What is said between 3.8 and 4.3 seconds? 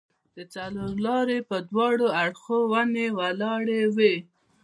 وې.